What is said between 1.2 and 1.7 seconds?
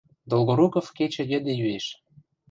йӹде